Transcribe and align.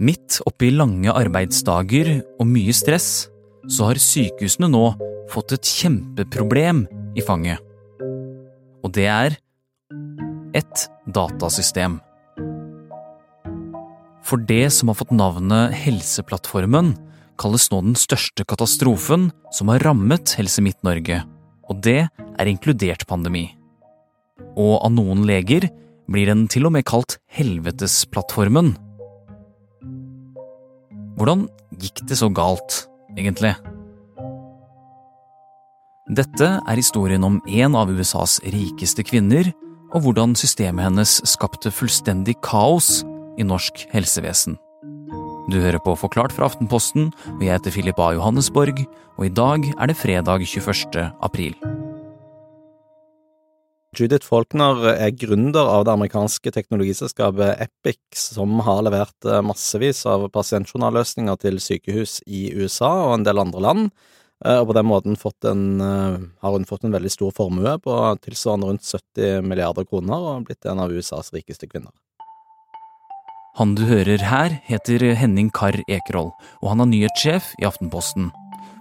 Midt 0.00 0.38
oppi 0.48 0.70
lange 0.72 1.12
arbeidsdager 1.12 2.22
og 2.40 2.46
mye 2.48 2.72
stress, 2.72 3.28
så 3.68 3.90
har 3.90 4.00
sykehusene 4.00 4.70
nå 4.72 4.84
fått 5.28 5.52
et 5.58 5.72
kjempeproblem 5.76 6.86
i 7.20 7.24
fanget. 7.24 7.60
Og 8.80 8.94
det 8.96 9.04
er 9.12 9.36
et 10.56 10.86
datasystem. 11.04 11.98
For 14.24 14.40
det 14.48 14.70
som 14.72 14.88
har 14.88 14.96
fått 15.02 15.12
navnet 15.12 15.76
Helseplattformen, 15.82 16.94
kalles 17.40 17.68
nå 17.72 17.84
den 17.84 17.96
største 17.98 18.48
katastrofen 18.48 19.28
som 19.52 19.68
har 19.72 19.84
rammet 19.84 20.32
Helse 20.40 20.64
Midt-Norge, 20.64 21.22
og 21.68 21.84
det 21.84 22.06
er 22.08 22.48
inkludert 22.48 23.04
pandemi. 23.10 23.50
Og 24.56 24.78
av 24.80 24.92
noen 24.96 25.26
leger 25.28 25.68
blir 26.10 26.32
den 26.32 26.48
til 26.48 26.68
og 26.68 26.78
med 26.78 26.88
kalt 26.88 27.20
Helvetesplattformen. 27.36 28.78
Hvordan 31.20 31.42
gikk 31.76 32.00
det 32.08 32.16
så 32.16 32.30
galt, 32.32 32.86
egentlig? 33.12 33.50
Dette 36.16 36.46
er 36.64 36.80
historien 36.80 37.26
om 37.28 37.36
en 37.44 37.76
av 37.76 37.92
USAs 37.92 38.38
rikeste 38.54 39.04
kvinner, 39.04 39.50
og 39.92 40.06
hvordan 40.06 40.32
systemet 40.38 40.86
hennes 40.86 41.18
skapte 41.28 41.68
fullstendig 41.76 42.38
kaos 42.46 43.02
i 43.36 43.44
norsk 43.44 43.84
helsevesen. 43.92 44.56
Du 45.52 45.58
hører 45.60 45.82
på 45.84 45.92
Forklart 46.00 46.32
fra 46.32 46.48
Aftenposten, 46.48 47.10
og 47.36 47.44
jeg 47.44 47.52
heter 47.52 47.76
Philip 47.76 48.00
A. 48.00 48.14
Johannesborg, 48.16 48.80
og 49.18 49.28
i 49.28 49.34
dag 49.34 49.68
er 49.76 49.92
det 49.92 50.00
fredag 50.00 50.48
21. 50.48 51.04
april. 51.20 51.52
Judith 53.90 54.22
Faulkner 54.22 54.84
er 54.92 55.10
gründer 55.18 55.66
av 55.66 55.82
det 55.86 55.90
amerikanske 55.96 56.52
teknologiselskapet 56.54 57.58
Epic, 57.64 57.98
som 58.14 58.60
har 58.62 58.84
levert 58.86 59.26
eh, 59.26 59.40
massevis 59.42 60.04
av 60.06 60.28
pasientjournalløsninger 60.30 61.40
til 61.42 61.58
sykehus 61.58 62.20
i 62.30 62.52
USA 62.54 62.90
og 63.08 63.16
en 63.16 63.24
del 63.26 63.42
andre 63.42 63.64
land, 63.66 63.88
eh, 64.44 64.60
og 64.60 64.68
på 64.70 64.76
den 64.78 64.86
måten 64.86 65.18
en, 65.18 65.64
eh, 65.82 66.20
har 66.38 66.54
hun 66.54 66.68
fått 66.70 66.86
en 66.86 66.94
veldig 66.94 67.10
stor 67.10 67.34
formue 67.34 67.74
på 67.82 67.96
tilsvarende 68.22 68.70
rundt 68.70 68.86
70 68.86 69.42
milliarder 69.42 69.84
kroner, 69.84 70.22
og 70.22 70.46
blitt 70.46 70.70
en 70.70 70.78
av 70.78 70.94
USAs 70.94 71.34
rikeste 71.34 71.66
kvinner. 71.66 71.90
Han 73.58 73.74
du 73.74 73.88
hører 73.90 74.22
her, 74.22 74.60
heter 74.70 75.02
Henning 75.18 75.50
Karr 75.50 75.82
Ekerhold, 75.88 76.30
og 76.62 76.68
han 76.70 76.80
er 76.86 76.92
nyhetssjef 76.94 77.56
i 77.58 77.66
Aftenposten 77.66 78.30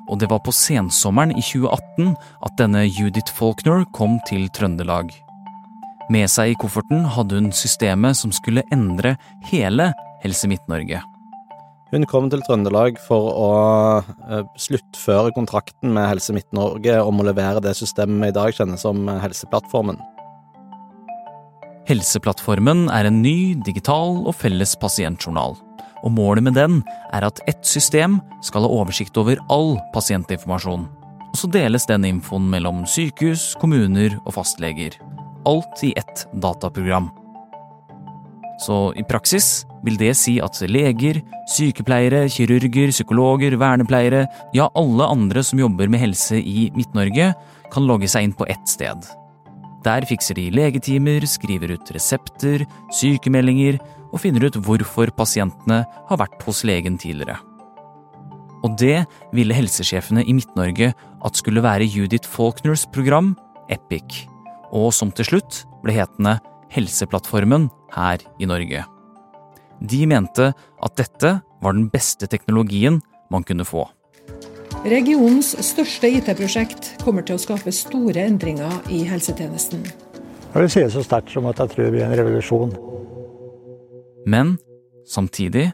og 0.09 0.19
det 0.21 0.29
var 0.31 0.41
på 0.43 0.53
sensommeren 0.55 1.31
i 1.35 1.43
2018 1.43 2.15
at 2.45 2.57
denne 2.59 2.83
Judith 2.87 3.33
Faulkner 3.35 3.85
kom 3.95 4.17
til 4.27 4.49
Trøndelag. 4.55 5.13
Med 6.09 6.25
seg 6.33 6.53
i 6.53 6.57
kofferten 6.57 7.05
hadde 7.13 7.37
hun 7.37 7.51
systemet 7.53 8.17
som 8.17 8.33
skulle 8.33 8.65
endre 8.73 9.13
hele 9.51 9.91
Helse 10.23 10.49
Midt-Norge. 10.49 11.03
Hun 11.89 12.05
kom 12.09 12.27
til 12.29 12.41
Trøndelag 12.45 12.99
for 13.01 13.29
å 13.33 13.49
uh, 14.01 14.41
sluttføre 14.61 15.33
kontrakten 15.37 15.93
med 15.93 16.09
Helse 16.09 16.33
Midt-Norge 16.33 16.99
om 17.05 17.21
å 17.21 17.29
levere 17.29 17.61
det 17.65 17.75
systemet 17.77 18.25
vi 18.25 18.33
i 18.33 18.37
dag 18.37 18.53
kjenner 18.57 18.81
som 18.81 19.05
Helseplattformen. 19.09 20.01
Helseplattformen 21.89 22.85
er 22.93 23.09
en 23.09 23.23
ny, 23.23 23.55
digital 23.65 24.19
og 24.21 24.35
felles 24.37 24.75
pasientjournal 24.81 25.57
og 26.03 26.13
målet 26.15 26.45
med 26.45 26.57
den 26.57 26.79
er 27.13 27.25
at 27.27 27.41
ett 27.49 27.65
system 27.65 28.19
skal 28.45 28.65
ha 28.65 28.71
oversikt 28.79 29.17
over 29.19 29.39
all 29.51 29.77
pasientinformasjon. 29.93 30.87
Og 31.29 31.37
så 31.37 31.49
deles 31.53 31.85
den 31.89 32.07
infoen 32.09 32.49
mellom 32.49 32.85
sykehus, 32.89 33.53
kommuner 33.61 34.17
og 34.25 34.35
fastleger. 34.39 34.97
Alt 35.47 35.83
i 35.85 35.93
ett 35.99 36.25
dataprogram. 36.41 37.11
Så 38.59 38.89
i 38.99 39.05
praksis 39.07 39.63
vil 39.85 39.95
det 39.99 40.11
si 40.19 40.35
at 40.43 40.57
leger, 40.67 41.21
sykepleiere, 41.47 42.25
kirurger, 42.31 42.91
psykologer, 42.91 43.55
vernepleiere, 43.59 44.25
ja 44.55 44.67
alle 44.75 45.07
andre 45.07 45.43
som 45.45 45.61
jobber 45.61 45.87
med 45.87 46.03
helse 46.03 46.41
i 46.41 46.67
Midt-Norge, 46.75 47.31
kan 47.71 47.87
logge 47.87 48.09
seg 48.11 48.27
inn 48.27 48.35
på 48.35 48.49
ett 48.49 48.67
sted. 48.67 49.07
Der 49.85 50.03
fikser 50.07 50.35
de 50.35 50.49
legetimer, 50.51 51.23
skriver 51.23 51.75
ut 51.77 51.91
resepter, 51.95 52.65
sykemeldinger 52.99 53.79
og 54.09 54.19
finner 54.23 54.49
ut 54.49 54.57
hvorfor 54.65 55.11
pasientene 55.15 55.83
har 56.09 56.19
vært 56.19 56.41
hos 56.47 56.65
legen 56.67 56.97
tidligere. 56.99 57.37
Og 58.65 58.75
det 58.79 59.05
ville 59.31 59.55
helsesjefene 59.55 60.25
i 60.27 60.35
Midt-Norge 60.35 60.91
at 60.91 61.39
skulle 61.39 61.63
være 61.63 61.87
Judith 61.87 62.27
Faulkners 62.27 62.83
program 62.91 63.35
Epic, 63.71 64.25
og 64.75 64.91
som 64.95 65.13
til 65.15 65.29
slutt 65.29 65.63
ble 65.83 65.95
hetende 65.95 66.39
Helseplattformen 66.73 67.69
her 67.95 68.21
i 68.37 68.49
Norge. 68.49 68.83
De 69.79 70.01
mente 70.11 70.51
at 70.51 70.99
dette 70.99 71.37
var 71.63 71.75
den 71.75 71.87
beste 71.91 72.27
teknologien 72.27 72.99
man 73.31 73.45
kunne 73.47 73.65
få. 73.65 73.87
Regionens 74.87 75.49
største 75.59 76.07
IT-prosjekt 76.07 76.93
kommer 77.03 77.25
til 77.27 77.35
å 77.35 77.41
skape 77.41 77.71
store 77.75 78.21
endringer 78.23 78.77
i 78.87 79.01
helsetjenesten. 79.09 79.81
Jeg 79.83 80.55
vil 80.55 80.71
si 80.71 80.83
det 80.85 80.93
så 80.93 81.03
sterkt 81.03 81.33
som 81.33 81.49
at 81.49 81.59
jeg 81.59 81.73
tror 81.73 81.83
det 81.83 81.91
blir 81.97 82.05
en 82.05 82.15
revolusjon. 82.15 82.71
Men 84.23 84.55
samtidig, 85.03 85.65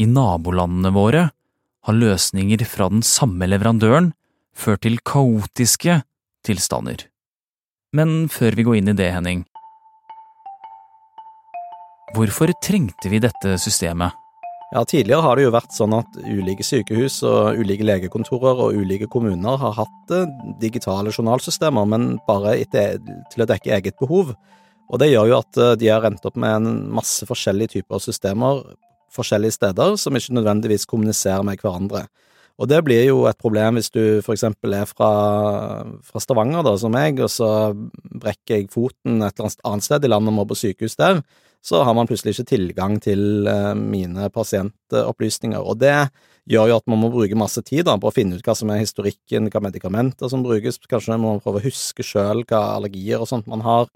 i 0.00 0.06
nabolandene 0.08 0.94
våre, 0.96 1.26
har 1.84 1.98
løsninger 1.98 2.64
fra 2.64 2.88
den 2.88 3.04
samme 3.04 3.44
leverandøren 3.52 4.14
ført 4.56 4.86
til 4.88 4.96
kaotiske 5.04 6.00
tilstander. 6.48 7.04
Men 7.92 8.30
før 8.32 8.56
vi 8.56 8.64
går 8.64 8.80
inn 8.80 8.94
i 8.94 8.96
det, 8.96 9.12
Henning, 9.12 9.44
hvorfor 12.16 12.56
trengte 12.64 13.12
vi 13.12 13.20
dette 13.20 13.58
systemet? 13.60 14.23
Ja, 14.74 14.82
Tidligere 14.82 15.22
har 15.22 15.38
det 15.38 15.44
jo 15.44 15.52
vært 15.54 15.70
sånn 15.70 15.92
at 15.94 16.16
ulike 16.26 16.64
sykehus 16.66 17.20
og 17.28 17.60
ulike 17.62 17.86
legekontorer 17.86 18.58
og 18.64 18.74
ulike 18.74 19.06
kommuner 19.06 19.60
har 19.62 19.76
hatt 19.76 20.14
eh, 20.16 20.32
digitale 20.58 21.12
journalsystemer, 21.14 21.86
men 21.86 22.16
bare 22.26 22.56
til 22.72 23.44
å 23.44 23.46
dekke 23.46 23.70
eget 23.76 24.00
behov. 24.02 24.32
Og 24.90 24.98
det 24.98 25.12
gjør 25.12 25.30
jo 25.30 25.36
at 25.38 25.60
eh, 25.62 25.76
de 25.78 25.92
har 25.92 26.08
endt 26.08 26.26
opp 26.26 26.34
med 26.42 26.56
en 26.58 26.82
masse 26.98 27.22
forskjellige 27.28 27.76
typer 27.76 28.02
systemer 28.02 28.64
forskjellige 29.14 29.54
steder 29.60 29.94
som 30.00 30.18
ikke 30.18 30.34
nødvendigvis 30.40 30.88
kommuniserer 30.90 31.46
med 31.46 31.62
hverandre. 31.62 32.08
Og 32.58 32.66
det 32.70 32.82
blir 32.86 33.02
jo 33.06 33.24
et 33.26 33.38
problem 33.38 33.78
hvis 33.78 33.90
du 33.94 34.20
for 34.26 34.34
eksempel 34.34 34.74
er 34.74 34.90
fra, 34.90 35.12
fra 36.06 36.22
Stavanger, 36.22 36.62
da, 36.66 36.76
som 36.78 36.94
meg, 36.94 37.18
og 37.22 37.30
så 37.30 37.48
brekker 38.10 38.60
jeg 38.60 38.70
foten 38.74 39.22
et 39.22 39.38
eller 39.38 39.54
annet 39.70 39.86
sted 39.86 40.06
i 40.06 40.10
landet 40.10 40.34
og 40.34 40.38
må 40.38 40.46
på 40.50 40.58
sykehus 40.58 40.98
der, 40.98 41.22
så 41.64 41.80
har 41.86 41.96
man 41.96 42.08
plutselig 42.08 42.34
ikke 42.34 42.50
tilgang 42.50 42.98
til 43.00 43.48
uh, 43.48 43.72
mine 43.72 44.28
pasientopplysninger. 44.32 45.60
Og 45.64 45.78
det 45.80 45.96
gjør 46.50 46.68
jo 46.68 46.76
at 46.76 46.90
man 46.90 47.00
må 47.00 47.08
bruke 47.12 47.38
masse 47.40 47.62
tid 47.64 47.86
da, 47.88 47.96
på 47.96 48.10
å 48.10 48.14
finne 48.14 48.36
ut 48.36 48.44
hva 48.44 48.56
som 48.58 48.72
er 48.72 48.82
historikken, 48.82 49.48
hva 49.48 49.62
medikamenter 49.64 50.28
som 50.28 50.44
brukes, 50.44 50.76
kanskje 50.90 51.16
man 51.16 51.24
må 51.24 51.38
prøve 51.40 51.62
å 51.62 51.64
huske 51.64 52.04
sjøl 52.04 52.44
hva 52.44 52.60
allergier 52.74 53.24
og 53.24 53.30
sånt 53.30 53.48
man 53.48 53.64
har. 53.64 53.88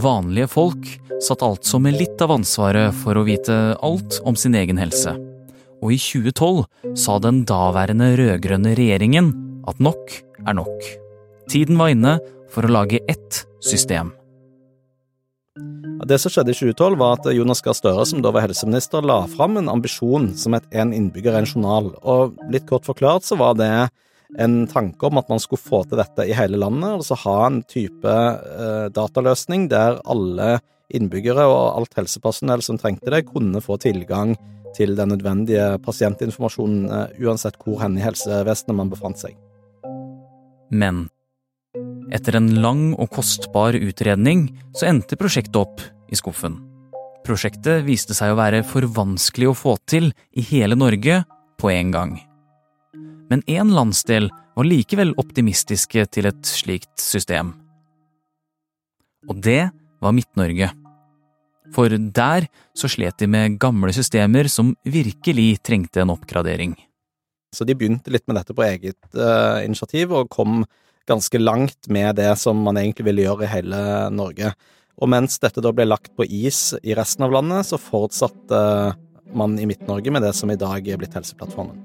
Vanlige 0.00 0.50
folk 0.52 0.92
satt 1.20 1.42
altså 1.44 1.80
med 1.82 1.96
litt 1.96 2.20
av 2.24 2.36
ansvaret 2.36 2.94
for 3.00 3.16
å 3.16 3.24
vite 3.26 3.56
alt 3.84 4.20
om 4.28 4.36
sin 4.36 4.56
egen 4.56 4.80
helse. 4.80 5.16
Og 5.80 5.96
i 5.96 6.00
2012 6.00 6.94
sa 7.00 7.16
den 7.24 7.42
daværende 7.48 8.12
rød-grønne 8.20 8.76
regjeringen 8.76 9.32
at 9.68 9.80
nok 9.80 10.16
er 10.44 10.60
nok. 10.60 10.88
Tiden 11.48 11.80
var 11.80 11.92
inne 11.92 12.18
for 12.52 12.68
å 12.68 12.74
lage 12.80 13.00
ett 13.08 13.44
system. 13.64 14.12
Det 16.08 16.16
som 16.16 16.32
skjedde 16.32 16.54
i 16.54 16.56
2012, 16.56 16.94
var 16.96 17.18
at 17.18 17.26
Jonas 17.36 17.60
Gahr 17.60 17.76
Støre, 17.76 18.04
som 18.08 18.22
da 18.24 18.30
var 18.32 18.46
helseminister, 18.46 19.04
la 19.04 19.18
fram 19.28 19.58
en 19.60 19.68
ambisjon 19.68 20.30
som 20.38 20.56
het 20.56 20.68
én 20.72 20.94
innbygger, 20.96 21.36
en 21.36 21.48
journal. 21.48 21.90
Og 22.00 22.38
litt 22.52 22.64
kort 22.70 22.88
forklart 22.88 23.26
så 23.26 23.36
var 23.40 23.58
det 23.60 23.72
en 24.38 24.54
tanke 24.70 25.06
om 25.06 25.18
at 25.20 25.28
man 25.28 25.42
skulle 25.42 25.60
få 25.60 25.82
til 25.88 26.00
dette 26.00 26.24
i 26.24 26.36
hele 26.36 26.60
landet, 26.60 26.94
altså 27.00 27.18
ha 27.24 27.36
en 27.48 27.60
type 27.68 28.14
eh, 28.14 28.86
dataløsning 28.94 29.68
der 29.72 29.98
alle 30.08 30.60
innbyggere 30.94 31.44
og 31.50 31.80
alt 31.80 31.98
helsepersonell 31.98 32.62
som 32.64 32.78
trengte 32.80 33.12
det, 33.12 33.26
kunne 33.28 33.62
få 33.62 33.76
tilgang 33.82 34.36
til 34.76 34.94
den 34.96 35.12
nødvendige 35.12 35.76
pasientinformasjonen 35.84 36.84
eh, 36.86 37.22
uansett 37.26 37.58
hvor 37.60 37.82
hen 37.82 37.98
i 37.98 38.04
helsevesenet 38.06 38.78
man 38.78 38.92
befant 38.92 39.20
seg. 39.20 39.34
Men 40.70 41.08
etter 42.14 42.38
en 42.38 42.50
lang 42.62 42.90
og 42.98 43.10
kostbar 43.14 43.76
utredning 43.78 44.48
så 44.74 44.88
endte 44.90 45.18
prosjektet 45.18 45.58
opp 45.58 45.82
i 46.10 46.18
skuffen. 46.18 46.58
Prosjektet 47.26 47.84
viste 47.86 48.16
seg 48.16 48.32
å 48.32 48.40
være 48.40 48.64
for 48.66 48.86
vanskelig 48.90 49.50
å 49.50 49.56
få 49.56 49.76
til 49.88 50.10
i 50.32 50.44
hele 50.52 50.78
Norge 50.78 51.22
på 51.60 51.72
en 51.72 51.94
gang 51.94 52.18
men 53.30 53.44
én 53.46 53.70
landsdel 53.70 54.28
var 54.58 54.66
likevel 54.66 55.14
optimistiske 55.20 56.04
til 56.10 56.28
et 56.28 56.42
slikt 56.46 56.98
system. 57.00 57.54
Og 59.30 59.38
det 59.38 59.70
var 60.02 60.16
Midt-Norge. 60.16 60.72
For 61.70 61.92
der 61.94 62.48
så 62.74 62.90
slet 62.90 63.20
de 63.22 63.28
med 63.30 63.60
gamle 63.62 63.94
systemer 63.94 64.50
som 64.50 64.72
virkelig 64.82 65.60
trengte 65.62 66.02
en 66.02 66.10
oppgradering. 66.16 66.74
Så 67.54 67.66
de 67.66 67.76
begynte 67.78 68.10
litt 68.10 68.26
med 68.26 68.40
dette 68.40 68.54
på 68.56 68.64
eget 68.66 68.98
uh, 69.14 69.62
initiativ, 69.62 70.10
og 70.14 70.30
kom 70.32 70.64
ganske 71.06 71.38
langt 71.38 71.86
med 71.90 72.18
det 72.18 72.32
som 72.38 72.58
man 72.66 72.78
egentlig 72.78 73.06
ville 73.06 73.26
gjøre 73.26 73.46
i 73.46 73.52
hele 73.52 73.80
Norge. 74.14 74.52
Og 75.00 75.08
mens 75.08 75.40
dette 75.40 75.62
da 75.64 75.72
ble 75.72 75.86
lagt 75.88 76.12
på 76.16 76.26
is 76.28 76.74
i 76.84 76.94
resten 76.96 77.24
av 77.24 77.32
landet, 77.32 77.70
så 77.70 77.80
fortsatte 77.80 78.60
man 79.36 79.56
i 79.58 79.66
Midt-Norge 79.68 80.12
med 80.12 80.24
det 80.26 80.34
som 80.36 80.50
i 80.52 80.58
dag 80.60 80.84
er 80.84 81.00
blitt 81.00 81.16
Helseplattformen. 81.16 81.78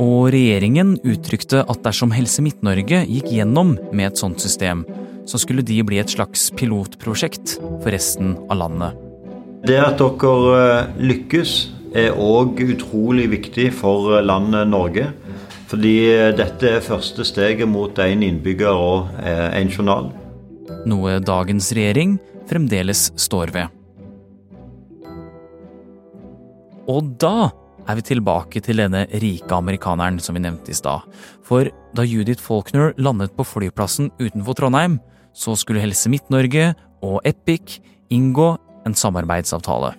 Og 0.00 0.30
regjeringen 0.32 0.94
uttrykte 1.04 1.60
at 1.68 1.82
dersom 1.84 2.14
Helse 2.16 2.40
Midt-Norge 2.44 3.02
gikk 3.04 3.28
gjennom 3.34 3.74
med 3.92 4.06
et 4.08 4.20
sånt 4.22 4.40
system, 4.40 4.86
så 5.28 5.38
skulle 5.38 5.64
de 5.66 5.76
bli 5.84 6.00
et 6.00 6.10
slags 6.10 6.48
pilotprosjekt 6.56 7.58
for 7.60 7.92
resten 7.92 8.38
av 8.48 8.62
landet. 8.62 8.96
Det 9.68 9.76
at 9.76 10.00
dere 10.00 10.56
eh, 10.56 10.94
lykkes 11.10 11.52
er 12.00 12.16
òg 12.16 12.62
utrolig 12.64 13.26
viktig 13.34 13.68
for 13.76 14.22
landet 14.24 14.70
Norge. 14.70 15.10
Fordi 15.68 15.94
eh, 16.14 16.30
dette 16.38 16.78
er 16.78 16.86
første 16.86 17.26
steget 17.28 17.68
mot 17.68 18.00
én 18.00 18.24
innbygger 18.24 18.72
og 18.72 19.12
én 19.20 19.68
eh, 19.68 19.76
journal. 19.76 20.08
Noe 20.88 21.18
dagens 21.24 21.70
regjering 21.76 22.18
fremdeles 22.50 23.10
står 23.20 23.52
ved. 23.54 23.76
Og 26.90 27.12
da 27.22 27.50
er 27.88 27.98
vi 27.98 28.06
tilbake 28.06 28.62
til 28.64 28.80
denne 28.82 29.04
rike 29.22 29.54
amerikaneren 29.56 30.18
som 30.22 30.36
vi 30.36 30.42
nevnte 30.44 30.72
i 30.72 30.76
stad. 30.76 31.06
For 31.46 31.70
da 31.96 32.06
Judith 32.06 32.42
Faulkner 32.42 32.94
landet 32.98 33.34
på 33.36 33.46
flyplassen 33.46 34.10
utenfor 34.20 34.58
Trondheim, 34.58 34.98
så 35.32 35.54
skulle 35.58 35.82
Helse 35.82 36.10
Midt-Norge 36.10 36.72
og 37.06 37.20
Epic 37.24 37.78
inngå 38.10 38.52
en 38.86 38.96
samarbeidsavtale. 38.96 39.94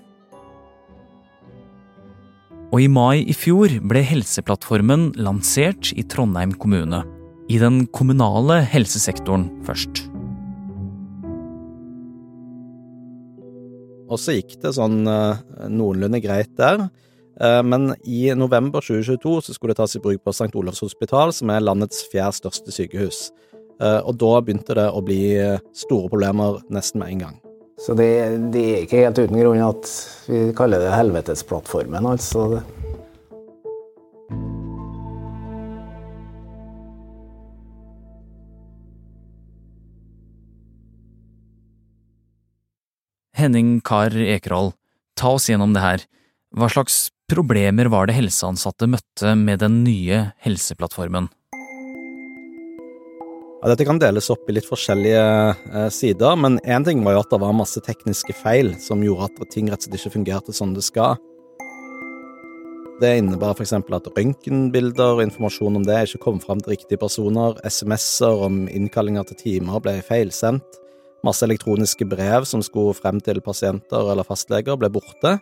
Og 2.71 2.79
i 2.79 2.87
mai 2.87 3.23
i 3.27 3.35
fjor 3.35 3.73
ble 3.83 4.03
Helseplattformen 4.07 5.09
lansert 5.19 5.91
i 5.91 6.05
Trondheim 6.07 6.55
kommune. 6.55 7.03
I 7.51 7.59
den 7.59 7.83
kommunale 7.91 8.61
helsesektoren 8.63 9.49
først. 9.67 10.05
Og 14.11 14.19
så 14.19 14.35
gikk 14.35 14.57
det 14.63 14.73
sånn 14.75 15.05
eh, 15.07 15.43
noenlunde 15.71 16.19
greit 16.23 16.51
der. 16.59 16.87
Eh, 17.39 17.61
men 17.63 17.93
i 18.03 18.25
november 18.35 18.83
2022 18.83 19.37
så 19.47 19.55
skulle 19.55 19.75
det 19.75 19.81
tas 19.81 19.95
i 19.95 20.03
bruk 20.03 20.23
på 20.25 20.33
St. 20.35 20.51
Olavs 20.59 20.83
hospital, 20.83 21.31
som 21.35 21.53
er 21.53 21.63
landets 21.63 22.03
fjerde 22.11 22.41
største 22.41 22.75
sykehus. 22.75 23.29
Eh, 23.81 24.01
og 24.03 24.17
da 24.21 24.33
begynte 24.43 24.75
det 24.77 24.89
å 24.91 25.03
bli 25.05 25.23
store 25.77 26.11
problemer 26.11 26.59
nesten 26.73 27.03
med 27.03 27.15
en 27.15 27.25
gang. 27.27 27.39
Så 27.81 27.95
det, 27.97 28.11
det 28.53 28.65
er 28.67 28.83
ikke 28.85 29.05
helt 29.07 29.17
uten 29.23 29.39
grunn 29.39 29.63
at 29.65 29.89
vi 30.29 30.43
kaller 30.57 30.83
det 30.83 30.93
helvetesplattformen, 30.93 32.05
altså. 32.11 32.61
Henning 43.41 43.79
Kar 43.81 44.13
Ekerhold, 44.13 44.75
ta 45.17 45.33
oss 45.37 45.49
gjennom 45.49 45.73
det 45.73 45.81
her. 45.83 46.07
Hva 46.53 46.69
slags 46.69 47.09
problemer 47.31 47.89
var 47.91 48.09
det 48.09 48.17
helseansatte 48.17 48.89
møtte 48.91 49.35
med 49.39 49.63
den 49.63 49.81
nye 49.85 50.27
helseplattformen? 50.45 51.29
Ja, 53.61 53.69
dette 53.69 53.85
kan 53.85 53.99
deles 54.01 54.29
opp 54.33 54.47
i 54.49 54.55
litt 54.55 54.65
forskjellige 54.65 55.21
eh, 55.21 55.89
sider, 55.93 56.37
men 56.37 56.57
én 56.65 56.85
ting 56.85 57.03
var 57.05 57.13
jo 57.13 57.21
at 57.21 57.33
det 57.33 57.39
var 57.43 57.53
masse 57.53 57.81
tekniske 57.85 58.33
feil 58.39 58.73
som 58.81 59.03
gjorde 59.05 59.29
at 59.29 59.53
ting 59.53 59.69
rett 59.69 59.85
og 59.85 59.85
slett 59.85 59.99
ikke 59.99 60.15
fungerte 60.15 60.55
som 60.57 60.73
det 60.73 60.85
skal. 60.87 61.19
Det 63.01 63.15
innebar 63.17 63.53
f.eks. 63.53 63.73
at 63.77 64.09
røntgenbilder 64.17 65.15
og 65.15 65.23
informasjon 65.27 65.77
om 65.77 65.85
det 65.85 66.03
ikke 66.07 66.23
kom 66.25 66.41
fram 66.41 66.59
til 66.61 66.75
riktige 66.75 67.01
personer, 67.01 67.57
SMS-er 67.65 68.45
om 68.49 68.63
innkallinger 68.69 69.29
til 69.29 69.39
timer 69.39 69.81
ble 69.81 69.95
feilsendt, 70.05 70.80
Masse 71.25 71.45
elektroniske 71.45 72.07
brev 72.09 72.45
som 72.49 72.63
skulle 72.65 72.97
frem 72.97 73.21
til 73.23 73.41
pasienter 73.45 74.11
eller 74.13 74.27
fastleger, 74.27 74.77
ble 74.79 74.89
borte. 74.93 75.37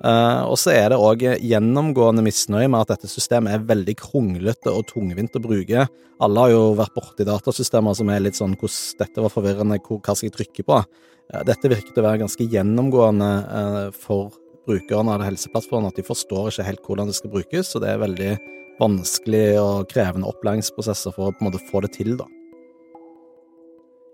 Uh, 0.00 0.48
og 0.48 0.56
så 0.56 0.72
er 0.72 0.86
det 0.88 0.96
òg 0.96 1.26
gjennomgående 1.44 2.22
misnøye 2.24 2.70
med 2.72 2.86
at 2.86 2.94
dette 2.94 3.10
systemet 3.12 3.52
er 3.52 3.66
veldig 3.68 3.94
kronglete 4.00 4.72
og 4.72 4.86
tungvint 4.88 5.36
å 5.36 5.42
bruke. 5.44 5.84
Alle 6.24 6.44
har 6.46 6.54
jo 6.54 6.62
vært 6.78 6.94
borti 6.96 7.26
datasystemer 7.28 7.98
som 7.98 8.08
er 8.08 8.22
litt 8.24 8.38
sånn 8.38 8.56
hvordan 8.56 9.02
dette 9.02 9.24
var 9.26 9.34
forvirrende, 9.34 9.76
hva 9.84 10.14
skal 10.14 10.30
jeg 10.30 10.36
trykke 10.38 10.64
på? 10.70 10.80
Uh, 11.28 11.42
dette 11.44 11.68
virket 11.68 12.00
å 12.00 12.06
være 12.06 12.22
ganske 12.24 12.48
gjennomgående 12.48 13.30
uh, 13.44 13.82
for 13.92 14.32
brukerne 14.70 15.18
av 15.18 15.26
Helseplattformen, 15.26 15.92
at 15.92 16.00
de 16.00 16.06
forstår 16.06 16.48
ikke 16.48 16.68
helt 16.70 16.88
hvordan 16.88 17.12
det 17.12 17.20
skal 17.20 17.34
brukes, 17.36 17.68
så 17.68 17.84
det 17.84 17.92
er 17.92 18.00
veldig 18.00 18.32
vanskelig 18.80 19.46
og 19.60 19.88
krevende 19.92 20.32
opplæringsprosesser 20.32 21.12
for 21.12 21.28
å 21.28 21.34
på 21.34 21.44
en 21.44 21.50
måte 21.50 21.64
få 21.68 21.84
det 21.84 21.92
til, 21.98 22.16
da. 22.16 22.28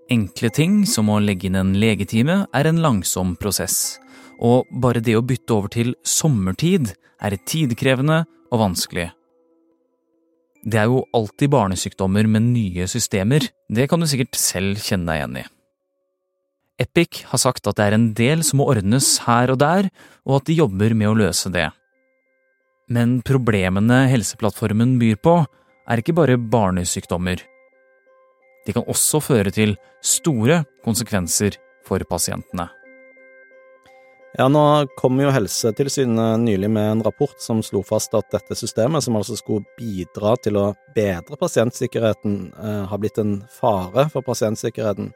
Enkle 0.06 0.52
ting 0.54 0.84
som 0.86 1.08
å 1.10 1.18
legge 1.18 1.48
inn 1.48 1.58
en 1.58 1.72
legetime 1.82 2.44
er 2.54 2.68
en 2.68 2.78
langsom 2.78 3.34
prosess, 3.40 3.98
og 4.38 4.68
bare 4.70 5.02
det 5.02 5.16
å 5.18 5.24
bytte 5.26 5.56
over 5.56 5.72
til 5.74 5.96
sommertid 6.06 6.92
er 7.18 7.34
tidkrevende 7.42 8.20
og 8.52 8.60
vanskelig. 8.60 9.08
Det 10.66 10.78
er 10.78 10.86
jo 10.90 11.02
alltid 11.14 11.50
barnesykdommer 11.50 12.28
med 12.30 12.46
nye 12.52 12.86
systemer, 12.90 13.48
det 13.66 13.88
kan 13.90 14.02
du 14.02 14.06
sikkert 14.06 14.38
selv 14.38 14.78
kjenne 14.82 15.10
deg 15.10 15.20
igjen 15.20 15.40
i. 15.42 15.44
Epic 16.86 17.24
har 17.32 17.40
sagt 17.40 17.66
at 17.66 17.78
det 17.78 17.88
er 17.88 17.96
en 17.96 18.08
del 18.14 18.44
som 18.46 18.60
må 18.60 18.68
ordnes 18.70 19.10
her 19.24 19.50
og 19.50 19.58
der, 19.62 19.90
og 20.28 20.38
at 20.38 20.46
de 20.46 20.58
jobber 20.60 20.94
med 20.94 21.10
å 21.10 21.18
løse 21.18 21.50
det. 21.50 21.70
Men 22.92 23.18
problemene 23.26 24.04
Helseplattformen 24.12 24.98
byr 25.00 25.18
på, 25.18 25.40
er 25.90 26.02
ikke 26.02 26.14
bare 26.14 26.38
barnesykdommer. 26.38 27.40
De 28.66 28.74
kan 28.74 28.86
også 28.86 29.22
føre 29.22 29.52
til 29.54 29.76
store 30.04 30.64
konsekvenser 30.84 31.58
for 31.86 32.02
pasientene. 32.10 32.68
Ja, 34.36 34.50
Nå 34.52 34.62
kom 35.00 35.16
jo 35.22 35.30
Helsetilsynet 35.32 36.42
nylig 36.42 36.68
med 36.68 36.90
en 36.90 37.04
rapport 37.06 37.38
som 37.40 37.62
slo 37.64 37.80
fast 37.86 38.12
at 38.18 38.28
dette 38.34 38.58
systemet, 38.58 39.04
som 39.06 39.16
altså 39.16 39.38
skulle 39.38 39.64
bidra 39.78 40.34
til 40.44 40.58
å 40.60 40.66
bedre 40.96 41.38
pasientsikkerheten, 41.40 42.52
eh, 42.52 42.82
har 42.90 43.00
blitt 43.00 43.16
en 43.22 43.38
fare 43.48 44.10
for 44.12 44.26
pasientsikkerheten. 44.26 45.08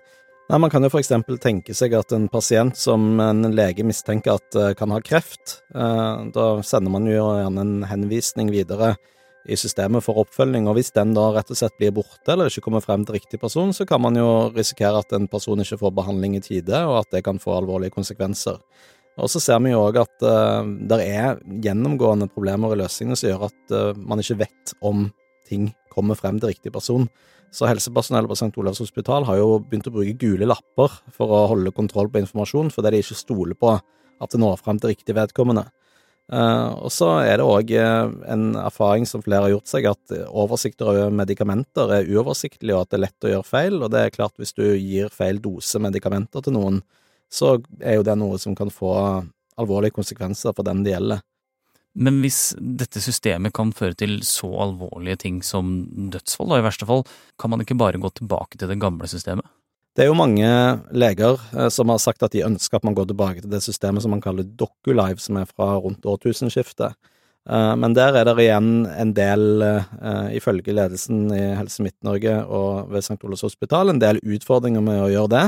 Nei, 0.50 0.58
Man 0.58 0.70
kan 0.70 0.82
jo 0.82 0.88
f.eks. 0.88 1.12
tenke 1.38 1.76
seg 1.76 1.92
at 1.94 2.12
en 2.16 2.30
pasient 2.32 2.76
som 2.76 3.20
en 3.20 3.42
lege 3.52 3.84
mistenker 3.84 4.40
at 4.40 4.56
eh, 4.56 4.72
kan 4.74 4.90
ha 4.90 5.02
kreft, 5.04 5.60
eh, 5.74 6.24
da 6.32 6.46
sender 6.64 6.90
man 6.90 7.04
jo 7.04 7.20
gjerne 7.20 7.60
en 7.60 7.76
henvisning 7.92 8.48
videre 8.50 8.94
i 9.48 9.56
systemet 9.56 10.04
for 10.04 10.20
oppfølging, 10.20 10.66
og 10.68 10.76
hvis 10.76 10.92
den 10.96 11.14
da 11.16 11.30
rett 11.34 11.50
og 11.52 11.58
slett 11.58 11.76
blir 11.80 11.94
borte 11.96 12.34
eller 12.34 12.50
ikke 12.50 12.66
kommer 12.66 12.84
frem 12.84 13.06
til 13.06 13.16
riktig 13.16 13.40
person, 13.40 13.72
så 13.76 13.86
kan 13.88 14.02
man 14.04 14.18
jo 14.18 14.28
risikere 14.52 15.00
at 15.00 15.14
en 15.16 15.28
person 15.30 15.62
ikke 15.62 15.80
får 15.80 15.94
behandling 15.96 16.36
i 16.36 16.42
tide, 16.44 16.82
og 16.86 17.00
at 17.00 17.12
det 17.14 17.24
kan 17.26 17.40
få 17.40 17.56
alvorlige 17.56 17.94
konsekvenser. 17.96 18.60
Og 19.20 19.28
så 19.32 19.40
ser 19.42 19.58
vi 19.64 19.72
jo 19.72 19.82
òg 19.82 19.98
at 20.00 20.24
uh, 20.24 20.62
det 20.64 21.00
er 21.04 21.40
gjennomgående 21.64 22.30
problemer 22.30 22.72
i 22.72 22.80
løsningene 22.80 23.18
som 23.18 23.28
gjør 23.32 23.48
at 23.48 23.74
uh, 23.74 23.98
man 23.98 24.22
ikke 24.22 24.38
vet 24.44 24.74
om 24.86 25.08
ting 25.48 25.70
kommer 25.90 26.18
frem 26.18 26.38
til 26.40 26.52
riktig 26.52 26.72
person. 26.72 27.08
Så 27.50 27.66
helsepersonellet 27.66 28.30
på 28.30 28.38
St. 28.38 28.54
Olavs 28.62 28.78
hospital 28.78 29.26
har 29.26 29.40
jo 29.40 29.58
begynt 29.64 29.88
å 29.90 29.94
bruke 29.94 30.14
gule 30.20 30.46
lapper 30.46 31.00
for 31.16 31.34
å 31.34 31.46
holde 31.50 31.74
kontroll 31.74 32.08
på 32.12 32.22
informasjon, 32.22 32.70
fordi 32.70 32.94
de 32.94 33.02
ikke 33.02 33.18
stoler 33.18 33.58
på 33.58 33.74
at 33.74 34.30
det 34.30 34.40
når 34.40 34.60
frem 34.62 34.78
til 34.78 34.92
riktig 34.92 35.16
vedkommende. 35.16 35.66
Uh, 36.30 36.86
og 36.86 36.92
så 36.94 37.08
er 37.24 37.40
det 37.40 37.46
òg 37.46 37.72
uh, 37.74 38.12
en 38.30 38.52
erfaring 38.60 39.06
som 39.08 39.22
flere 39.24 39.48
har 39.48 39.54
gjort 39.56 39.70
seg, 39.72 39.88
at 39.90 40.14
oversikter 40.28 40.92
over 40.92 41.16
medikamenter 41.22 41.90
er 41.96 42.10
uoversiktlig, 42.10 42.74
og 42.74 42.84
at 42.84 42.92
det 42.92 43.00
er 43.00 43.04
lett 43.08 43.26
å 43.26 43.32
gjøre 43.34 43.48
feil. 43.48 43.80
Og 43.80 43.90
det 43.90 44.04
er 44.04 44.14
klart, 44.14 44.36
hvis 44.38 44.54
du 44.54 44.64
gir 44.68 45.10
feil 45.14 45.42
dose 45.42 45.82
medikamenter 45.82 46.46
til 46.46 46.54
noen, 46.54 46.80
så 47.30 47.56
er 47.78 47.98
jo 47.98 48.06
det 48.06 48.16
noe 48.18 48.38
som 48.42 48.54
kan 48.58 48.70
få 48.74 48.94
alvorlige 49.60 49.98
konsekvenser 49.98 50.54
for 50.56 50.66
den 50.66 50.84
det 50.86 50.94
gjelder. 50.94 51.22
Men 51.98 52.20
hvis 52.22 52.52
dette 52.58 53.02
systemet 53.02 53.54
kan 53.56 53.72
føre 53.74 53.96
til 53.98 54.20
så 54.26 54.48
alvorlige 54.62 55.24
ting 55.24 55.40
som 55.42 55.72
dødsfall, 56.12 56.52
da 56.52 56.60
i 56.60 56.66
verste 56.66 56.86
fall, 56.86 57.02
kan 57.40 57.50
man 57.50 57.64
ikke 57.64 57.78
bare 57.78 57.98
gå 57.98 58.12
tilbake 58.14 58.58
til 58.58 58.70
det 58.70 58.78
gamle 58.82 59.10
systemet? 59.10 59.46
Det 60.00 60.06
er 60.06 60.14
jo 60.14 60.16
mange 60.16 60.48
leger 60.96 61.42
eh, 61.52 61.66
som 61.68 61.90
har 61.92 61.98
sagt 62.00 62.22
at 62.24 62.32
de 62.32 62.40
ønsker 62.46 62.78
at 62.78 62.86
man 62.88 62.94
går 62.96 63.10
tilbake 63.10 63.42
til 63.42 63.50
det 63.52 63.58
systemet 63.60 64.00
som 64.00 64.14
man 64.14 64.22
kaller 64.24 64.46
DocuLive, 64.48 65.20
som 65.20 65.36
er 65.36 65.50
fra 65.50 65.74
rundt 65.76 66.08
årtusenskiftet. 66.08 66.96
Eh, 67.44 67.72
men 67.76 67.92
der 67.92 68.16
er 68.16 68.24
det 68.24 68.46
igjen 68.46 68.86
en 68.88 69.12
del, 69.12 69.60
eh, 69.60 70.30
ifølge 70.38 70.72
ledelsen 70.72 71.26
i 71.36 71.42
Helse 71.58 71.84
Midt-Norge 71.84 72.38
og 72.46 72.88
ved 72.94 73.04
St. 73.04 73.18
Olavs 73.28 73.44
hospital, 73.44 73.92
en 73.92 74.00
del 74.00 74.22
utfordringer 74.24 74.80
med 74.88 75.02
å 75.02 75.12
gjøre 75.12 75.32
det. 75.36 75.44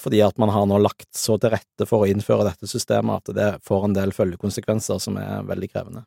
Fordi 0.00 0.22
at 0.24 0.38
man 0.40 0.48
har 0.48 0.64
nå 0.64 0.78
lagt 0.80 1.10
så 1.12 1.34
til 1.36 1.50
rette 1.52 1.84
for 1.84 2.00
å 2.00 2.08
innføre 2.08 2.46
dette 2.46 2.64
systemet 2.64 3.28
at 3.28 3.34
det 3.36 3.50
får 3.60 3.84
en 3.84 3.98
del 3.98 4.14
følgekonsekvenser 4.16 5.02
som 5.04 5.20
er 5.20 5.44
veldig 5.44 5.68
krevende. 5.68 6.06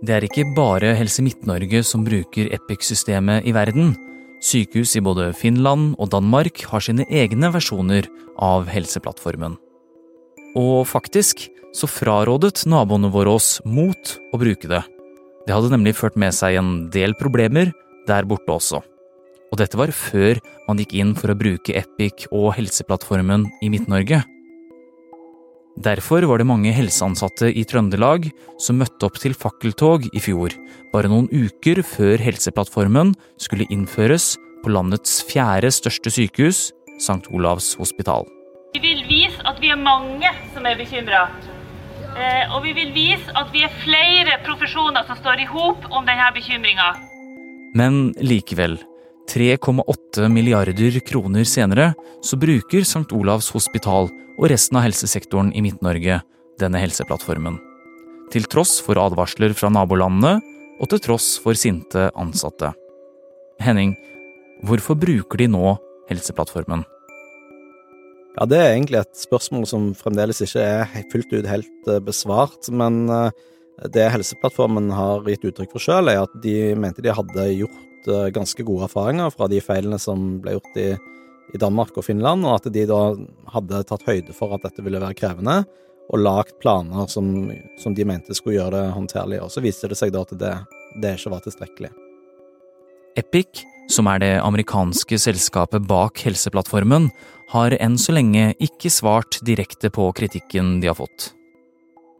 Det 0.00 0.16
er 0.16 0.24
ikke 0.24 0.48
bare 0.56 0.96
Helse 0.96 1.20
Midt-Norge 1.20 1.84
som 1.84 2.08
bruker 2.08 2.48
Epic-systemet 2.56 3.44
i 3.44 3.52
verden. 3.52 3.92
Sykehus 4.44 4.94
i 4.96 5.02
både 5.02 5.32
Finland 5.36 5.96
og 5.98 6.12
Danmark 6.14 6.62
har 6.70 6.82
sine 6.84 7.06
egne 7.10 7.50
versjoner 7.54 8.06
av 8.38 8.68
Helseplattformen. 8.70 9.56
Og 10.58 10.86
faktisk 10.88 11.48
så 11.76 11.88
frarådet 11.90 12.64
naboene 12.70 13.10
våre 13.12 13.34
oss 13.38 13.58
mot 13.66 14.14
å 14.32 14.40
bruke 14.40 14.70
det. 14.70 14.84
Det 15.46 15.54
hadde 15.56 15.72
nemlig 15.72 15.96
ført 15.98 16.16
med 16.20 16.34
seg 16.36 16.58
en 16.60 16.72
del 16.94 17.16
problemer 17.18 17.72
der 18.08 18.26
borte 18.28 18.54
også. 18.54 18.80
Og 19.48 19.60
dette 19.60 19.78
var 19.80 19.92
før 19.96 20.40
man 20.68 20.80
gikk 20.80 20.94
inn 21.00 21.14
for 21.16 21.32
å 21.32 21.38
bruke 21.38 21.76
Epic 21.76 22.28
og 22.28 22.52
Helseplattformen 22.58 23.46
i 23.64 23.70
Midt-Norge. 23.72 24.22
Derfor 25.78 26.24
var 26.26 26.40
det 26.40 26.48
mange 26.48 26.72
helseansatte 26.74 27.52
i 27.54 27.62
Trøndelag 27.68 28.24
som 28.58 28.80
møtte 28.80 29.06
opp 29.06 29.18
til 29.22 29.36
fakkeltog 29.38 30.08
i 30.10 30.22
fjor, 30.22 30.50
bare 30.90 31.10
noen 31.12 31.28
uker 31.30 31.84
før 31.86 32.18
Helseplattformen 32.18 33.12
skulle 33.38 33.68
innføres 33.70 34.32
på 34.64 34.72
landets 34.74 35.20
fjerde 35.28 35.70
største 35.70 36.10
sykehus, 36.10 36.72
St. 36.98 37.30
Olavs 37.30 37.76
hospital. 37.78 38.26
Vi 38.74 38.82
vil 38.82 39.04
vise 39.06 39.38
at 39.46 39.62
vi 39.62 39.70
er 39.70 39.78
mange 39.78 40.32
som 40.50 40.66
er 40.66 40.80
bekymra. 40.80 41.28
Eh, 42.18 42.50
og 42.50 42.66
vi 42.66 42.74
vil 42.74 42.90
vise 42.96 43.38
at 43.38 43.54
vi 43.54 43.62
er 43.62 43.78
flere 43.84 44.40
profesjoner 44.48 45.06
som 45.06 45.20
står 45.22 45.44
i 45.44 45.50
hop 45.52 45.86
om 45.94 46.08
denne 46.08 46.26
bekymringa. 46.34 46.90
Men 47.78 48.08
likevel, 48.18 48.80
3,8 49.28 50.28
milliarder 50.32 51.00
kroner 51.04 51.44
senere, 51.44 51.92
så 52.24 52.36
bruker 52.40 52.80
St. 52.80 53.12
Olavs 53.12 53.50
hospital 53.52 54.08
og 54.38 54.46
resten 54.48 54.78
av 54.80 54.86
helsesektoren 54.86 55.50
i 55.52 55.62
Midt-Norge 55.64 56.22
denne 56.60 56.80
helseplattformen. 56.80 57.58
Til 58.32 58.48
tross 58.48 58.78
for 58.84 59.00
advarsler 59.00 59.52
fra 59.56 59.70
nabolandene, 59.72 60.38
og 60.78 60.88
til 60.92 61.02
tross 61.02 61.34
for 61.42 61.58
sinte 61.58 62.08
ansatte. 62.16 62.70
Henning, 63.60 63.96
hvorfor 64.64 64.96
bruker 64.98 65.40
de 65.42 65.48
nå 65.50 65.76
Helseplattformen? 66.08 66.86
Ja, 68.38 68.46
Det 68.46 68.58
er 68.58 68.70
egentlig 68.72 69.00
et 69.02 69.18
spørsmål 69.18 69.66
som 69.68 69.90
fremdeles 69.98 70.40
ikke 70.40 70.62
er 70.62 71.04
fullt 71.12 71.34
ut 71.34 71.48
helt 71.50 71.90
eh, 71.90 71.98
besvart. 72.00 72.70
Men 72.70 73.08
eh, 73.10 73.34
det 73.92 74.06
Helseplattformen 74.14 74.88
har 74.94 75.26
gitt 75.26 75.44
uttrykk 75.50 75.74
for 75.74 75.84
sjøl, 75.84 76.08
er 76.08 76.22
at 76.22 76.32
de 76.40 76.72
mente 76.78 77.04
de 77.04 77.12
hadde 77.12 77.48
gjort 77.58 77.87
eh, 78.06 78.28
ganske 78.34 78.62
gode 78.62 78.86
erfaringer 78.86 79.32
fra 79.34 79.48
de 79.50 79.60
feilene 79.64 79.98
som 79.98 80.38
ble 80.42 80.54
gjort 80.56 80.78
i, 80.78 80.88
i 81.54 81.60
Danmark 81.60 81.96
og 81.96 82.06
Finland, 82.06 82.46
og 82.46 82.58
at 82.60 82.72
de 82.72 82.86
da 82.88 83.02
hadde 83.54 83.84
tatt 83.88 84.06
høyde 84.06 84.36
for 84.36 84.54
at 84.54 84.66
dette 84.66 84.84
ville 84.84 85.02
være 85.02 85.18
krevende, 85.18 85.62
og 86.08 86.22
lagd 86.22 86.54
planer 86.62 87.08
som, 87.12 87.50
som, 87.80 87.94
de 87.96 88.06
mente 88.08 88.36
skulle 88.36 88.56
gjøre 88.56 88.76
det 88.76 88.92
håndterlig. 88.94 89.42
Og 89.44 89.50
så 89.52 89.64
viste 89.64 89.90
det 89.90 89.98
seg 90.00 90.14
da 90.14 90.22
at 90.24 90.36
det, 90.40 90.54
det 91.02 91.16
ikke 91.18 91.34
var 91.34 91.42
tilstrekkelig. 91.44 91.90
Epic, 93.18 93.64
som 93.92 94.08
er 94.08 94.22
det 94.22 94.34
amerikanske 94.40 95.18
selskapet 95.20 95.84
bak 95.88 96.22
Helseplattformen, 96.24 97.10
har 97.52 97.74
enn 97.80 97.96
så 98.00 98.14
lenge 98.16 98.52
ikke 98.60 98.92
svart 98.92 99.40
direkte 99.44 99.90
på 99.92 100.10
kritikken 100.16 100.78
de 100.82 100.90
har 100.90 100.96
fått. 100.96 101.32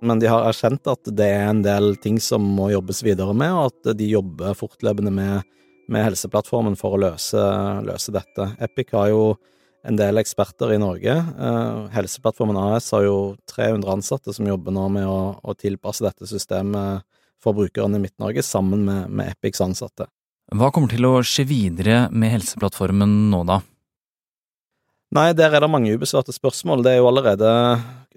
Men 0.01 0.21
de 0.23 0.29
har 0.31 0.47
erkjent 0.47 0.87
at 0.89 1.11
det 1.19 1.27
er 1.27 1.49
en 1.49 1.63
del 1.65 1.97
ting 2.03 2.21
som 2.23 2.45
må 2.55 2.71
jobbes 2.73 3.03
videre 3.05 3.35
med, 3.35 3.53
og 3.53 3.73
at 3.73 3.99
de 3.99 4.11
jobber 4.13 4.57
fortløpende 4.59 5.13
med, 5.15 5.47
med 5.89 6.05
Helseplattformen 6.07 6.77
for 6.79 6.97
å 6.97 7.01
løse, 7.03 7.45
løse, 7.87 8.13
dette. 8.15 8.51
Epic 8.65 8.93
har 8.97 9.11
jo 9.13 9.23
en 9.89 9.97
del 9.97 10.21
eksperter 10.21 10.75
i 10.75 10.81
Norge. 10.81 11.15
Eh, 11.17 11.81
Helseplattformen 11.95 12.59
AS 12.61 12.91
har 12.95 13.07
jo 13.07 13.19
300 13.51 13.95
ansatte 13.97 14.35
som 14.37 14.49
jobber 14.49 14.75
nå 14.75 14.89
med 14.99 15.09
å, 15.09 15.39
å 15.41 15.57
tilpasse 15.57 16.05
dette 16.05 16.29
systemet 16.29 17.07
for 17.43 17.57
brukerne 17.57 17.99
i 17.99 18.03
Midt-Norge, 18.03 18.43
sammen 18.43 18.85
med, 18.85 19.09
med 19.11 19.33
Epics 19.33 19.63
ansatte. 19.65 20.09
Hva 20.49 20.71
kommer 20.73 20.91
til 20.93 21.05
å 21.05 21.19
skje 21.27 21.45
videre 21.49 22.07
med 22.11 22.33
Helseplattformen 22.37 23.29
nå, 23.33 23.43
da? 23.49 23.61
Nei, 25.17 25.31
der 25.37 25.55
er 25.57 25.65
det 25.65 25.71
mange 25.73 25.95
ubesvarte 25.97 26.35
spørsmål. 26.37 26.83
Det 26.85 26.93
er 26.93 27.01
jo 27.01 27.09
allerede 27.09 27.51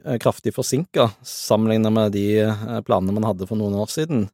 eh, 0.03 0.17
kraftig 0.19 0.51
forsinka 0.55 1.07
sammenlignet 1.27 1.95
med 1.95 2.15
de 2.15 2.25
eh, 2.43 2.79
planene 2.87 3.15
man 3.15 3.29
hadde 3.29 3.47
for 3.47 3.59
noen 3.59 3.77
år 3.79 3.91
siden. 3.91 4.25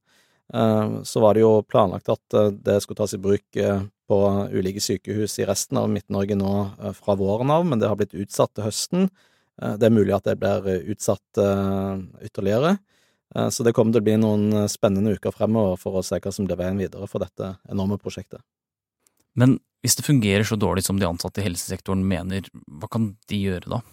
Eh, 0.54 0.98
så 1.04 1.24
var 1.24 1.36
det 1.36 1.44
jo 1.44 1.62
planlagt 1.68 2.12
at 2.14 2.38
det 2.64 2.80
skulle 2.84 3.02
tas 3.02 3.16
i 3.18 3.22
bruk 3.22 3.62
på 4.08 4.20
ulike 4.54 4.84
sykehus 4.84 5.40
i 5.42 5.48
resten 5.50 5.80
av 5.82 5.90
Midt-Norge 5.92 6.38
nå 6.40 6.52
fra 6.96 7.16
våren 7.20 7.52
av, 7.52 7.66
men 7.68 7.82
det 7.82 7.90
har 7.92 8.00
blitt 8.00 8.16
utsatt 8.16 8.54
til 8.56 8.68
høsten. 8.70 9.10
Det 9.58 9.84
er 9.84 9.92
mulig 9.92 10.14
at 10.16 10.30
det 10.30 10.38
blir 10.40 10.86
utsatt 10.94 11.42
ytterligere. 12.24 12.78
Så 13.52 13.66
det 13.68 13.74
kommer 13.76 13.92
til 13.92 14.00
å 14.00 14.08
bli 14.08 14.16
noen 14.22 14.70
spennende 14.72 15.18
uker 15.18 15.36
fremover 15.36 15.76
for 15.82 16.00
å 16.00 16.06
se 16.08 16.22
hva 16.24 16.32
som 16.32 16.48
blir 16.48 16.56
veien 16.56 16.80
videre 16.80 17.10
for 17.12 17.20
dette 17.20 17.58
enorme 17.68 17.98
prosjektet. 18.00 18.40
Men 19.36 19.58
hvis 19.84 20.00
det 20.00 20.08
fungerer 20.08 20.48
så 20.48 20.56
dårlig 20.56 20.86
som 20.88 20.98
de 21.00 21.10
ansatte 21.10 21.44
i 21.44 21.46
helsesektoren 21.46 22.02
mener, 22.08 22.48
hva 22.80 22.90
kan 22.92 23.12
de 23.30 23.44
gjøre 23.44 23.76
da? 23.76 23.84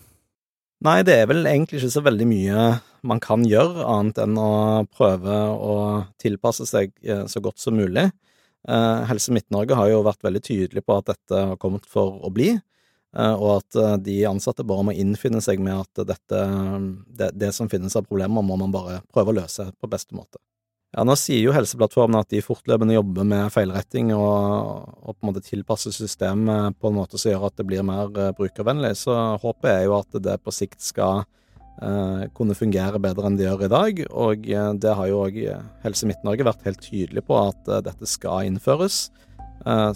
Nei, 0.85 0.99
det 1.01 1.15
er 1.17 1.29
vel 1.31 1.47
egentlig 1.49 1.79
ikke 1.79 1.95
så 1.95 2.03
veldig 2.05 2.27
mye 2.29 2.65
man 3.09 3.21
kan 3.25 3.45
gjøre, 3.49 3.87
annet 3.89 4.19
enn 4.21 4.37
å 4.37 4.85
prøve 4.93 5.37
å 5.57 5.77
tilpasse 6.21 6.67
seg 6.69 6.93
eh, 7.01 7.23
så 7.31 7.41
godt 7.45 7.63
som 7.63 7.79
mulig. 7.79 8.05
Eh, 8.69 9.01
Helse 9.09 9.33
Midt-Norge 9.33 9.79
har 9.79 9.89
jo 9.89 10.03
vært 10.05 10.25
veldig 10.27 10.43
tydelig 10.45 10.85
på 10.85 10.99
at 11.01 11.09
dette 11.15 11.41
har 11.53 11.61
kommet 11.61 11.89
for 11.89 12.21
å 12.21 12.33
bli, 12.33 12.51
eh, 12.53 13.33
og 13.33 13.63
at 13.63 14.05
de 14.05 14.19
ansatte 14.29 14.67
bare 14.69 14.91
må 14.91 14.97
innfinne 14.97 15.41
seg 15.45 15.65
med 15.65 15.87
at 15.87 16.05
dette, 16.13 16.43
det, 17.09 17.31
det 17.33 17.55
som 17.57 17.73
finnes 17.73 17.97
av 17.97 18.05
problemer, 18.05 18.45
må 18.45 18.61
man 18.61 18.75
bare 18.75 19.01
prøve 19.09 19.33
å 19.33 19.39
løse 19.41 19.71
på 19.81 19.89
beste 19.89 20.17
måte. 20.17 20.37
Ja, 20.95 21.03
Nå 21.03 21.17
sier 21.19 21.41
jo 21.43 21.53
Helseplattformen 21.55 22.21
at 22.21 22.31
de 22.31 22.39
fortløpende 22.45 22.95
jobber 22.95 23.27
med 23.27 23.51
feilretting 23.51 24.13
og, 24.15 24.93
og 25.03 25.17
på 25.17 25.25
en 25.25 25.31
måte 25.33 25.43
tilpasser 25.43 25.95
systemet 25.95 26.77
på 26.79 26.91
en 26.91 26.99
måte 27.01 27.19
som 27.19 27.33
gjør 27.33 27.49
at 27.49 27.57
det 27.59 27.67
blir 27.67 27.83
mer 27.87 28.13
uh, 28.15 28.31
brukervennlig. 28.39 28.93
Så 29.03 29.17
håpet 29.43 29.73
er 29.73 29.83
jo 29.89 29.97
at 29.99 30.21
det 30.23 30.39
på 30.45 30.55
sikt 30.55 30.85
skal 30.85 31.25
eh, 31.83 32.31
kunne 32.37 32.55
fungere 32.55 33.03
bedre 33.03 33.27
enn 33.27 33.41
det 33.41 33.49
gjør 33.49 33.67
i 33.67 33.73
dag. 33.75 34.05
Og 34.13 34.47
uh, 34.55 34.71
det 34.79 34.95
har 35.01 35.11
jo 35.11 35.25
òg 35.25 35.43
Helse 35.83 36.11
Midt-Norge 36.11 36.47
vært 36.47 36.67
helt 36.69 36.83
tydelig 36.87 37.27
på 37.27 37.43
at 37.43 37.75
dette 37.91 38.11
skal 38.11 38.47
innføres. 38.53 39.09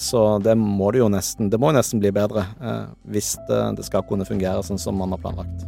Så 0.01 0.21
det 0.41 0.55
må 0.57 0.87
det 0.95 1.03
jo 1.03 1.11
nesten, 1.13 1.51
det 1.53 1.59
må 1.61 1.75
nesten 1.77 2.01
bli 2.01 2.09
bedre 2.15 2.47
hvis 3.11 3.35
det, 3.51 3.59
det 3.77 3.85
skal 3.85 4.07
kunne 4.09 4.25
fungere 4.25 4.65
sånn 4.65 4.81
som 4.81 4.97
man 4.97 5.13
har 5.13 5.21
planlagt. 5.21 5.67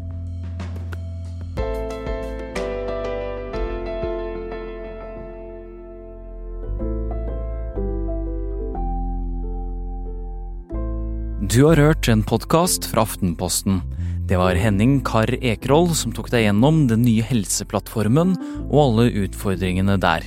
Du 11.50 11.64
har 11.64 11.80
hørt 11.82 12.06
en 12.06 12.20
podkast 12.22 12.84
fra 12.86 13.02
Aftenposten. 13.02 13.80
Det 14.30 14.36
var 14.38 14.54
Henning 14.54 15.00
Karr 15.02 15.32
Ekerhold 15.34 15.96
som 15.98 16.12
tok 16.14 16.28
deg 16.30 16.44
gjennom 16.44 16.84
den 16.86 17.02
nye 17.02 17.24
Helseplattformen 17.26 18.36
og 18.68 18.76
alle 18.84 19.08
utfordringene 19.24 19.96
der. 19.98 20.22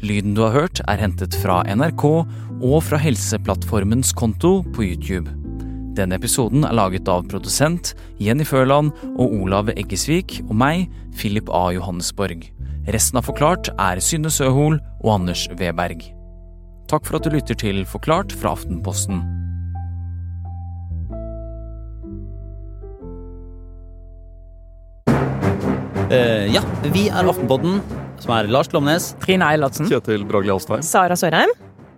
Lyden 0.00 0.32
du 0.32 0.40
har 0.46 0.56
hørt, 0.56 0.80
er 0.88 1.02
hentet 1.02 1.36
fra 1.42 1.58
NRK 1.68 2.06
og 2.08 2.78
fra 2.88 3.02
Helseplattformens 3.04 4.16
konto 4.16 4.62
på 4.72 4.88
YouTube. 4.88 5.28
Denne 6.00 6.16
episoden 6.16 6.64
er 6.64 6.72
laget 6.80 7.04
av 7.04 7.28
produsent 7.28 7.92
Jenny 8.16 8.48
Førland 8.48 8.96
og 9.12 9.36
Olav 9.42 9.68
Eggesvik 9.76 10.38
og 10.46 10.56
meg, 10.56 10.86
Philip 11.20 11.52
A. 11.52 11.66
Johannesborg. 11.76 12.48
Resten 12.96 13.20
av 13.20 13.28
Forklart 13.28 13.74
er 13.76 14.00
Synne 14.00 14.32
Søhol 14.32 14.80
og 15.02 15.16
Anders 15.20 15.50
Weberg. 15.60 16.00
Takk 16.88 17.04
for 17.04 17.20
at 17.20 17.28
du 17.28 17.36
lytter 17.36 17.60
til 17.60 17.84
Forklart 17.84 18.32
fra 18.32 18.56
Aftenposten. 18.56 19.20
Uh, 26.06 26.46
ja, 26.54 26.60
vi 26.94 27.08
er 27.10 27.26
Aftenpodden, 27.26 27.80
som 28.22 28.30
er 28.36 28.46
Lars 28.46 28.68
Glomnes. 28.70 29.08
Trine 29.24 29.48
Eilertsen. 29.50 29.88
Kjetil 29.90 30.22
Bragli 30.28 30.52
Alstheim. 30.54 30.84
Sara 30.86 31.16
Sørheim. 31.18 31.50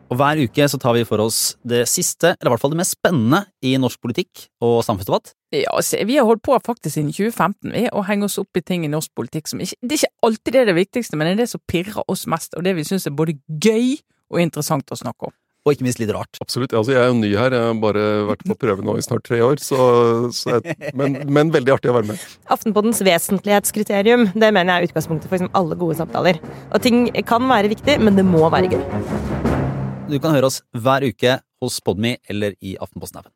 Og 0.09 0.17
hver 0.17 0.41
uke 0.41 0.69
så 0.73 0.79
tar 0.81 0.95
vi 0.97 1.03
for 1.05 1.21
oss 1.21 1.59
det 1.69 1.83
siste, 1.93 2.31
eller 2.31 2.49
i 2.49 2.53
hvert 2.55 2.63
fall 2.63 2.73
det 2.73 2.79
mest 2.81 2.97
spennende, 2.97 3.43
i 3.61 3.75
norsk 3.77 4.01
politikk 4.01 4.47
og 4.65 4.79
samfunnsdebatt. 4.87 5.35
Ja, 5.53 5.75
se, 5.85 6.01
vi 6.09 6.17
har 6.17 6.25
holdt 6.25 6.41
på 6.47 6.57
faktisk 6.65 6.95
siden 6.97 7.11
2015 7.13 7.75
vi, 7.75 7.85
å 7.93 8.07
henge 8.09 8.25
oss 8.31 8.39
opp 8.41 8.57
i 8.57 8.65
ting 8.65 8.87
i 8.89 8.91
norsk 8.93 9.13
politikk 9.17 9.53
som 9.53 9.61
ikke 9.65 9.77
Det 9.81 9.99
er 9.99 10.01
ikke 10.01 10.29
alltid 10.29 10.57
det, 10.57 10.63
er 10.63 10.71
det 10.71 10.79
viktigste, 10.79 11.21
men 11.21 11.29
det 11.29 11.35
er 11.35 11.43
det 11.43 11.51
som 11.53 11.65
pirrer 11.69 12.01
oss 12.09 12.25
mest, 12.33 12.57
og 12.57 12.65
det 12.65 12.79
vi 12.81 12.89
syns 12.89 13.05
er 13.09 13.17
både 13.17 13.37
gøy 13.61 13.99
og 14.33 14.41
interessant 14.41 14.89
å 14.89 15.01
snakke 15.05 15.29
om 15.29 15.37
og 15.69 15.77
ikke 15.77 15.87
minst 15.87 16.01
litt 16.01 16.13
rart. 16.15 16.41
Absolutt. 16.43 16.75
Altså, 16.77 16.95
jeg 16.95 17.03
er 17.03 17.11
jo 17.11 17.19
ny 17.19 17.33
her, 17.37 17.55
jeg 17.55 17.67
har 17.69 17.81
bare 17.83 18.05
vært 18.31 18.45
på 18.49 18.57
prøve 18.59 18.85
nå 18.87 18.97
i 18.99 19.05
snart 19.05 19.27
tre 19.29 19.41
år, 19.45 19.61
så, 19.63 19.79
så 20.35 20.57
jeg, 20.57 20.77
men, 20.99 21.21
men, 21.29 21.53
veldig 21.55 21.77
artig 21.77 21.93
å 21.93 21.97
være 21.99 22.13
med. 22.13 22.29
Aftenpoddens 22.55 23.03
vesentlighetskriterium, 23.07 24.31
det 24.35 24.53
mener 24.55 24.73
jeg 24.73 24.89
er 24.89 24.93
utgangspunktet 24.93 25.29
for 25.29 25.39
liksom 25.39 25.53
alle 25.59 25.79
gode 25.81 25.99
samtaler. 26.01 26.41
Og 26.73 26.85
ting 26.85 27.07
kan 27.29 27.45
være 27.51 27.73
viktig, 27.75 27.99
men 28.03 28.19
det 28.19 28.27
må 28.27 28.49
være 28.53 28.73
gøy. 28.73 28.83
Du 30.09 30.17
kan 30.17 30.33
høre 30.33 30.49
oss 30.49 30.63
hver 30.73 31.05
uke 31.05 31.39
hos 31.61 31.83
Podme 31.85 32.17
eller 32.31 32.57
i 32.65 32.79
Aftenposten-appen. 32.81 33.33